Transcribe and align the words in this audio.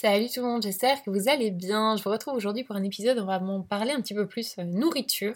Salut 0.00 0.28
tout 0.32 0.42
le 0.42 0.46
monde, 0.46 0.62
j'espère 0.62 1.02
que 1.02 1.10
vous 1.10 1.28
allez 1.28 1.50
bien. 1.50 1.96
Je 1.96 2.04
vous 2.04 2.10
retrouve 2.10 2.34
aujourd'hui 2.34 2.62
pour 2.62 2.76
un 2.76 2.84
épisode 2.84 3.18
où 3.18 3.22
on 3.22 3.26
va 3.26 3.40
parler 3.68 3.90
un 3.90 4.00
petit 4.00 4.14
peu 4.14 4.28
plus 4.28 4.56
euh, 4.60 4.62
nourriture. 4.62 5.34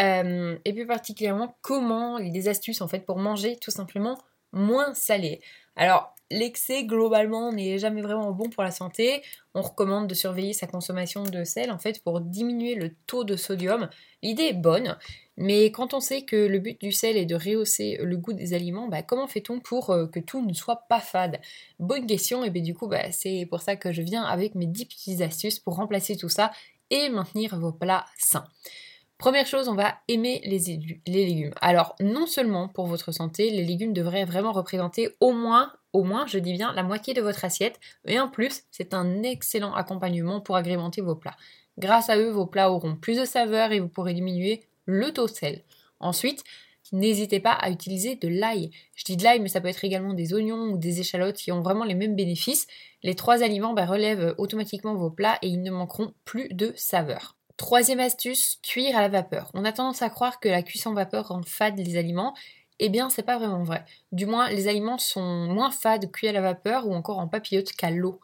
Euh, 0.00 0.56
et 0.64 0.72
plus 0.72 0.86
particulièrement 0.86 1.54
comment 1.60 2.18
des 2.18 2.48
astuces 2.48 2.80
en 2.80 2.88
fait 2.88 3.00
pour 3.00 3.18
manger 3.18 3.58
tout 3.60 3.70
simplement 3.70 4.16
moins 4.52 4.94
salé. 4.94 5.42
Alors 5.76 6.14
l'excès 6.30 6.84
globalement 6.84 7.52
n'est 7.52 7.78
jamais 7.78 8.00
vraiment 8.00 8.32
bon 8.32 8.48
pour 8.48 8.62
la 8.62 8.70
santé. 8.70 9.22
On 9.54 9.60
recommande 9.60 10.06
de 10.06 10.14
surveiller 10.14 10.54
sa 10.54 10.66
consommation 10.66 11.24
de 11.24 11.44
sel 11.44 11.70
en 11.70 11.78
fait 11.78 12.02
pour 12.02 12.22
diminuer 12.22 12.76
le 12.76 12.94
taux 13.06 13.24
de 13.24 13.36
sodium. 13.36 13.90
L'idée 14.22 14.44
est 14.44 14.54
bonne, 14.54 14.96
mais 15.40 15.72
quand 15.72 15.94
on 15.94 16.00
sait 16.00 16.22
que 16.22 16.36
le 16.36 16.58
but 16.58 16.78
du 16.82 16.92
sel 16.92 17.16
est 17.16 17.24
de 17.24 17.34
rehausser 17.34 17.98
le 18.02 18.18
goût 18.18 18.34
des 18.34 18.52
aliments, 18.52 18.88
bah, 18.88 19.02
comment 19.02 19.26
fait-on 19.26 19.58
pour 19.58 19.88
euh, 19.88 20.06
que 20.06 20.20
tout 20.20 20.44
ne 20.44 20.52
soit 20.52 20.84
pas 20.86 21.00
fade? 21.00 21.40
Bonne 21.78 22.06
question, 22.06 22.44
et 22.44 22.50
bien 22.50 22.62
du 22.62 22.74
coup 22.74 22.88
bah, 22.88 23.10
c'est 23.10 23.46
pour 23.48 23.62
ça 23.62 23.74
que 23.74 23.90
je 23.90 24.02
viens 24.02 24.22
avec 24.22 24.54
mes 24.54 24.66
10 24.66 24.84
petites 24.84 25.20
astuces 25.22 25.58
pour 25.58 25.76
remplacer 25.76 26.14
tout 26.18 26.28
ça 26.28 26.52
et 26.90 27.08
maintenir 27.08 27.58
vos 27.58 27.72
plats 27.72 28.04
sains. 28.18 28.44
Première 29.16 29.46
chose, 29.46 29.68
on 29.68 29.74
va 29.74 29.96
aimer 30.08 30.42
les, 30.44 30.58
les, 31.06 31.26
légumes. 31.26 31.54
Alors, 31.62 31.94
non 32.00 32.26
seulement 32.26 32.68
pour 32.68 32.86
votre 32.86 33.10
santé, 33.10 33.50
les 33.50 33.64
légumes 33.64 33.94
devraient 33.94 34.26
vraiment 34.26 34.52
représenter 34.52 35.10
au 35.20 35.32
moins, 35.32 35.72
au 35.94 36.04
moins, 36.04 36.26
je 36.26 36.38
dis 36.38 36.52
bien, 36.52 36.72
la 36.74 36.82
moitié 36.82 37.14
de 37.14 37.22
votre 37.22 37.46
assiette, 37.46 37.80
et 38.06 38.20
en 38.20 38.28
plus, 38.28 38.64
c'est 38.70 38.92
un 38.92 39.22
excellent 39.22 39.72
accompagnement 39.74 40.42
pour 40.42 40.56
agrémenter 40.56 41.00
vos 41.00 41.16
plats. 41.16 41.36
Grâce 41.78 42.10
à 42.10 42.18
eux, 42.18 42.30
vos 42.30 42.46
plats 42.46 42.70
auront 42.70 42.96
plus 42.96 43.18
de 43.18 43.24
saveur 43.24 43.72
et 43.72 43.80
vous 43.80 43.88
pourrez 43.88 44.12
diminuer 44.12 44.64
le 44.84 45.12
taux 45.12 45.28
sel. 45.28 45.64
Ensuite, 46.00 46.44
n'hésitez 46.92 47.40
pas 47.40 47.52
à 47.52 47.70
utiliser 47.70 48.16
de 48.16 48.28
l'ail. 48.28 48.70
Je 48.94 49.04
dis 49.04 49.16
de 49.16 49.24
l'ail, 49.24 49.40
mais 49.40 49.48
ça 49.48 49.60
peut 49.60 49.68
être 49.68 49.84
également 49.84 50.14
des 50.14 50.34
oignons 50.34 50.70
ou 50.72 50.78
des 50.78 51.00
échalotes 51.00 51.36
qui 51.36 51.52
ont 51.52 51.62
vraiment 51.62 51.84
les 51.84 51.94
mêmes 51.94 52.16
bénéfices. 52.16 52.66
Les 53.02 53.14
trois 53.14 53.42
aliments 53.42 53.74
bah, 53.74 53.86
relèvent 53.86 54.34
automatiquement 54.38 54.94
vos 54.94 55.10
plats 55.10 55.38
et 55.42 55.48
ils 55.48 55.62
ne 55.62 55.70
manqueront 55.70 56.14
plus 56.24 56.48
de 56.50 56.72
saveur. 56.76 57.36
Troisième 57.56 58.00
astuce, 58.00 58.58
cuire 58.62 58.96
à 58.96 59.02
la 59.02 59.08
vapeur. 59.08 59.50
On 59.52 59.66
a 59.66 59.72
tendance 59.72 60.00
à 60.00 60.08
croire 60.08 60.40
que 60.40 60.48
la 60.48 60.62
cuisson 60.62 60.94
vapeur 60.94 61.28
rend 61.28 61.42
fade 61.42 61.78
les 61.78 61.98
aliments. 61.98 62.34
Eh 62.78 62.88
bien, 62.88 63.10
c'est 63.10 63.22
pas 63.22 63.38
vraiment 63.38 63.62
vrai. 63.62 63.84
Du 64.12 64.24
moins, 64.24 64.48
les 64.48 64.66
aliments 64.66 64.96
sont 64.96 65.46
moins 65.46 65.70
fades 65.70 66.10
cuits 66.10 66.28
à 66.28 66.32
la 66.32 66.40
vapeur 66.40 66.86
ou 66.86 66.94
encore 66.94 67.18
en 67.18 67.28
papillote 67.28 67.72
qu'à 67.72 67.90
l'eau. 67.90 68.18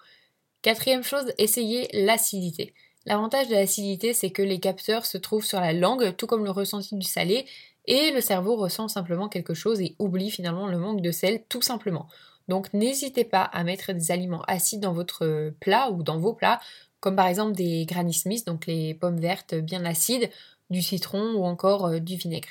Quatrième 0.63 1.05
chose, 1.05 1.35
essayez 1.37 1.89
l'acidité. 1.93 2.73
L'avantage 3.07 3.49
de 3.49 3.55
l'acidité, 3.55 4.13
c'est 4.13 4.31
que 4.31 4.43
les 4.43 4.61
capteurs 4.61 5.07
se 5.07 5.17
trouvent 5.17 5.45
sur 5.45 5.61
la 5.61 5.73
langue, 5.73 6.15
tout 6.17 6.27
comme 6.27 6.45
le 6.45 6.51
ressenti 6.51 6.97
du 6.97 7.07
salé, 7.07 7.47
et 7.87 8.11
le 8.11 8.21
cerveau 8.21 8.57
ressent 8.57 8.89
simplement 8.89 9.29
quelque 9.29 9.55
chose 9.55 9.81
et 9.81 9.95
oublie 9.99 10.31
finalement 10.31 10.67
le 10.67 10.79
manque 10.79 11.01
de 11.01 11.13
sel, 11.13 11.45
tout 11.49 11.63
simplement. 11.63 12.09
Donc 12.49 12.73
n'hésitez 12.75 13.25
pas 13.25 13.43
à 13.43 13.65
mettre 13.65 13.93
des 13.93 14.11
aliments 14.11 14.43
acides 14.43 14.81
dans 14.81 14.93
votre 14.93 15.53
plat 15.61 15.91
ou 15.91 16.03
dans 16.03 16.19
vos 16.19 16.33
plats 16.33 16.61
comme 17.01 17.15
par 17.15 17.29
exemple 17.29 17.55
des 17.55 17.87
Granny 17.87 18.15
Smith, 18.15 18.47
donc 18.47 18.67
les 18.67 18.95
pommes 18.95 19.21
vertes 19.21 19.55
bien 19.55 19.85
acides, 19.85 20.29
du 20.71 20.83
citron 20.83 21.35
ou 21.35 21.45
encore 21.45 21.87
euh, 21.87 21.99
du 22.01 22.17
vinaigre. 22.17 22.49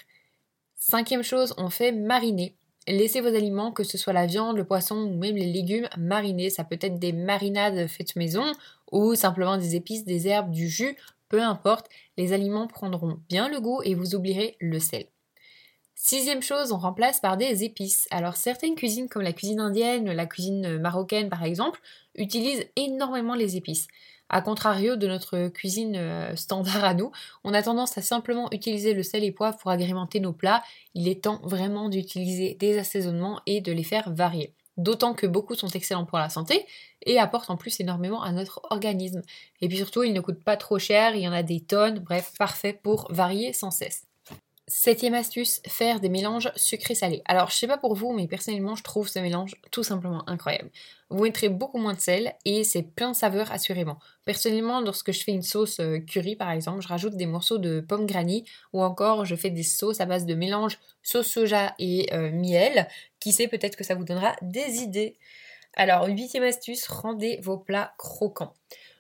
Cinquième 0.78 1.23
chose, 1.23 1.53
on 1.58 1.69
fait 1.69 1.92
mariner. 1.92 2.56
Laissez 2.88 3.19
vos 3.22 3.28
aliments, 3.36 3.72
que 3.72 3.83
ce 3.83 3.97
soit 3.97 4.14
la 4.14 4.28
viande, 4.28 4.58
le 4.58 4.66
poisson 4.66 4.95
ou 4.95 5.17
même 5.17 5.36
les 5.36 5.52
légumes, 5.52 5.89
mariner. 5.97 6.50
Ça 6.50 6.64
peut 6.64 6.78
être 6.81 7.00
des 7.00 7.14
marinades 7.14 7.88
faites 7.88 8.16
maison 8.16 8.52
ou 8.91 9.16
simplement 9.16 9.58
des 9.58 9.75
épices, 9.75 10.05
des 10.05 10.28
herbes, 10.28 10.52
du 10.52 10.69
jus, 10.69 10.95
peu 11.30 11.41
importe. 11.41 11.90
Les 12.18 12.34
aliments 12.34 12.68
prendront 12.68 13.19
bien 13.28 13.50
le 13.50 13.59
goût 13.59 13.81
et 13.84 13.96
vous 13.96 14.16
oublierez 14.16 14.57
le 14.59 14.79
sel. 14.79 15.06
Sixième 15.97 16.41
chose, 16.41 16.73
on 16.73 16.78
remplace 16.78 17.22
par 17.22 17.38
des 17.38 17.63
épices. 17.63 18.07
Alors 18.11 18.35
certaines 18.35 18.75
cuisines 18.75 19.07
comme 19.07 19.22
la 19.22 19.31
cuisine 19.31 19.61
indienne, 19.61 20.11
la 20.11 20.25
cuisine 20.25 20.78
marocaine 20.78 21.29
par 21.29 21.44
exemple, 21.44 21.79
utilisent 22.16 22.67
énormément 22.75 23.33
les 23.33 23.56
épices. 23.56 23.88
A 24.28 24.41
contrario 24.41 24.97
de 24.97 25.07
notre 25.07 25.47
cuisine 25.47 25.95
euh, 25.95 26.35
standard 26.35 26.84
à 26.84 26.94
nous, 26.94 27.11
on 27.44 27.53
a 27.53 27.61
tendance 27.61 27.97
à 27.97 28.01
simplement 28.01 28.50
utiliser 28.51 28.94
le 28.94 29.03
sel 29.03 29.23
et 29.23 29.31
poivre 29.31 29.57
pour 29.57 29.72
agrémenter 29.72 30.19
nos 30.19 30.34
plats. 30.34 30.63
Il 30.95 31.07
est 31.07 31.23
temps 31.23 31.39
vraiment 31.44 31.89
d'utiliser 31.89 32.55
des 32.55 32.78
assaisonnements 32.78 33.39
et 33.45 33.61
de 33.61 33.72
les 33.72 33.84
faire 33.84 34.11
varier. 34.11 34.53
D'autant 34.78 35.13
que 35.13 35.28
beaucoup 35.28 35.55
sont 35.55 35.69
excellents 35.69 36.05
pour 36.05 36.17
la 36.17 36.29
santé 36.29 36.66
et 37.03 37.19
apportent 37.19 37.50
en 37.50 37.55
plus 37.55 37.79
énormément 37.79 38.22
à 38.22 38.34
notre 38.34 38.61
organisme. 38.69 39.22
Et 39.61 39.69
puis 39.69 39.78
surtout, 39.78 40.03
ils 40.03 40.11
ne 40.11 40.19
coûtent 40.19 40.44
pas 40.44 40.57
trop 40.57 40.79
cher, 40.79 41.16
il 41.16 41.22
y 41.22 41.28
en 41.28 41.34
a 41.34 41.44
des 41.44 41.61
tonnes, 41.61 42.00
bref, 42.00 42.34
parfait 42.38 42.73
pour 42.73 43.07
varier 43.11 43.53
sans 43.53 43.72
cesse. 43.72 44.05
Septième 44.68 45.14
astuce, 45.14 45.62
faire 45.68 46.00
des 46.00 46.09
mélanges 46.09 46.52
sucré-salé. 46.56 47.22
Alors 47.26 47.52
je 47.52 47.56
sais 47.56 47.68
pas 47.68 47.78
pour 47.78 47.94
vous, 47.94 48.14
mais 48.14 48.28
personnellement 48.28 48.76
je 48.76 48.81
trouve 48.81 49.08
ce 49.08 49.20
mélange 49.20 49.56
tout 49.70 49.84
simplement 49.84 50.28
incroyable. 50.28 50.72
Vous 51.12 51.22
mettrez 51.22 51.50
beaucoup 51.50 51.78
moins 51.78 51.94
de 51.94 52.00
sel 52.00 52.34
et 52.46 52.64
c'est 52.64 52.81
plein 52.81 53.12
de 53.12 53.16
saveurs 53.16 53.52
assurément. 53.52 54.00
Personnellement, 54.26 54.81
lorsque 54.81 55.12
je 55.12 55.24
fais 55.24 55.34
une 55.34 55.44
sauce 55.44 55.80
euh, 55.80 56.00
curry 56.00 56.36
par 56.36 56.50
exemple, 56.50 56.81
je 56.81 56.88
rajoute 56.88 57.16
des 57.16 57.28
morceaux 57.28 57.59
de 57.59 57.80
pommes 57.80 58.08
granny 58.08 58.44
ou 58.74 58.81
encore 58.81 59.24
je 59.24 59.36
fais 59.36 59.52
des 59.52 59.62
sauces 59.62 60.02
à 60.02 60.08
base 60.08 60.26
de 60.26 60.34
mélange 60.34 60.80
sauce 61.03 61.28
soja 61.28 61.76
et 61.78 62.12
euh, 62.14 62.32
miel. 62.32 62.88
Qui 63.20 63.34
sait, 63.34 63.47
peut-être 63.47 63.76
que 63.76 63.84
ça 63.84 63.94
vous 63.94 64.03
donnera 64.03 64.36
des 64.42 64.82
idées. 64.82 65.18
Alors, 65.76 66.08
huitième 66.08 66.44
astuce, 66.44 66.88
rendez 66.88 67.40
vos 67.44 67.58
plats 67.58 67.94
croquants. 67.97 68.53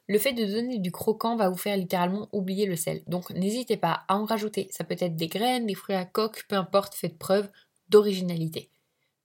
Le 0.07 0.19
fait 0.19 0.33
de 0.33 0.45
donner 0.45 0.77
du 0.77 0.91
croquant 0.91 1.35
va 1.35 1.49
vous 1.49 1.57
faire 1.57 1.77
littéralement 1.77 2.29
oublier 2.31 2.65
le 2.65 2.75
sel. 2.75 3.01
Donc 3.07 3.31
n'hésitez 3.31 3.77
pas 3.77 4.03
à 4.07 4.17
en 4.17 4.25
rajouter. 4.25 4.67
Ça 4.71 4.83
peut 4.83 4.95
être 4.99 5.15
des 5.15 5.27
graines, 5.27 5.65
des 5.65 5.73
fruits 5.73 5.95
à 5.95 6.05
coque, 6.05 6.45
peu 6.47 6.55
importe, 6.55 6.93
faites 6.93 7.17
preuve 7.17 7.49
d'originalité. 7.89 8.69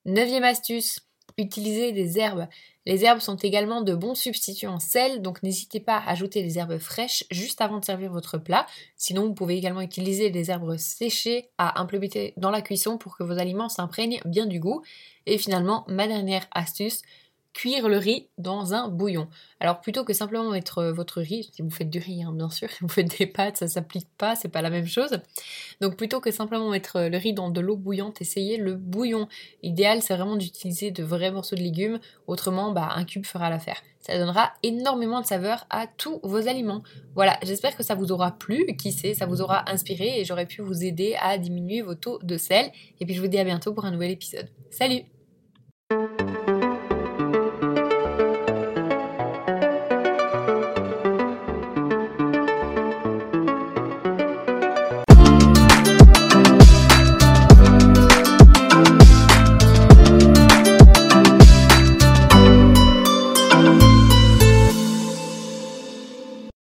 Neuvième 0.07 0.45
astuce, 0.45 1.01
utilisez 1.37 1.93
des 1.93 2.19
herbes. 2.19 2.47
Les 2.87 3.05
herbes 3.05 3.21
sont 3.21 3.37
également 3.37 3.83
de 3.83 3.95
bons 3.95 4.15
substituts 4.15 4.67
en 4.67 4.79
sel, 4.79 5.21
donc 5.21 5.43
n'hésitez 5.43 5.81
pas 5.81 5.99
à 5.99 6.11
ajouter 6.11 6.43
des 6.43 6.59
herbes 6.59 6.79
fraîches 6.79 7.25
juste 7.31 7.61
avant 7.61 7.79
de 7.79 7.85
servir 7.85 8.11
votre 8.11 8.39
plat. 8.39 8.67
Sinon, 8.97 9.27
vous 9.27 9.35
pouvez 9.35 9.57
également 9.57 9.83
utiliser 9.83 10.31
des 10.31 10.51
herbes 10.51 10.77
séchées 10.79 11.51
à 11.59 11.81
implémenter 11.81 12.33
dans 12.39 12.51
la 12.51 12.63
cuisson 12.63 12.97
pour 12.97 13.19
que 13.19 13.23
vos 13.23 13.39
aliments 13.39 13.69
s'imprègnent 13.69 14.21
bien 14.25 14.47
du 14.47 14.61
goût. 14.61 14.83
Et 15.27 15.37
finalement, 15.37 15.85
ma 15.89 16.09
dernière 16.09 16.47
astuce, 16.53 17.03
cuire 17.53 17.89
le 17.89 17.97
riz 17.99 18.29
dans 18.39 18.75
un 18.75 18.89
bouillon. 18.89 19.29
Alors 19.59 19.81
plutôt 19.81 20.05
que 20.05 20.13
simplement 20.13 20.51
mettre 20.51 20.79
euh, 20.79 20.93
votre 20.93 21.21
riz, 21.21 21.51
si 21.53 21.63
vous 21.63 21.71
faites 21.71 21.91
du 21.91 21.99
riz 21.99 22.23
hein, 22.23 22.33
bien 22.33 22.51
sûr, 22.51 22.69
vous 22.81 22.89
faites 22.89 23.19
des 23.19 23.27
pâtes, 23.27 23.57
ça 23.57 23.69
s'applique 23.69 24.09
pas, 24.17 24.37
c'est 24.37 24.49
pas 24.49 24.63
la 24.63 24.71
même 24.71 24.87
chose. 24.87 25.21
Donc 25.81 25.97
plutôt 25.97 26.21
que 26.21 26.31
simplement 26.31 26.71
mettre 26.71 26.97
euh, 26.97 27.09
le 27.09 27.19
riz 27.19 27.33
dans 27.33 27.51
de 27.51 27.61
l'eau 27.61 27.77
bouillante, 27.77 28.21
essayez 28.21 28.57
le 28.57 28.75
bouillon. 28.75 29.29
L'idéal 29.63 30.03
c'est 30.03 30.15
vraiment 30.15 30.37
d'utiliser 30.37 30.91
de 30.91 31.03
vrais 31.03 31.33
morceaux 31.33 31.57
de 31.57 31.61
légumes, 31.61 32.01
autrement 32.27 32.73
bah, 32.73 32.91
un 32.95 33.05
cube 33.05 33.27
fera 33.27 33.51
l'affaire. 33.51 33.83
Ça 34.01 34.19
donnera 34.19 34.53
énormément 34.63 35.21
de 35.21 35.27
saveur 35.27 35.67
à 35.69 35.87
tous 35.87 36.21
vos 36.23 36.49
aliments. 36.49 36.83
Voilà, 37.15 37.39
j'espère 37.43 37.77
que 37.77 37.83
ça 37.83 37.95
vous 37.95 38.13
aura 38.13 38.33
plu, 38.33 38.65
qui 38.79 38.93
sait, 38.93 39.13
ça 39.13 39.27
vous 39.27 39.43
aura 39.43 39.71
inspiré 39.71 40.21
et 40.21 40.25
j'aurais 40.25 40.47
pu 40.47 40.63
vous 40.63 40.85
aider 40.85 41.17
à 41.21 41.37
diminuer 41.37 41.83
vos 41.83 41.95
taux 41.95 42.19
de 42.23 42.39
sel. 42.39 42.73
Et 42.99 43.05
puis 43.05 43.15
je 43.15 43.21
vous 43.21 43.29
dis 43.29 43.39
à 43.39 43.45
bientôt 43.45 43.75
pour 43.75 43.85
un 43.85 43.91
nouvel 43.91 44.11
épisode. 44.11 44.49
Salut 44.71 45.20